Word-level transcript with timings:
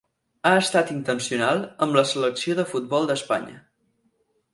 Ha 0.51 0.51
estat 0.59 0.87
internacional 0.93 1.61
amb 1.87 1.97
la 1.97 2.03
selecció 2.13 2.55
de 2.61 2.65
futbol 2.71 3.05
d'Espanya. 3.13 3.61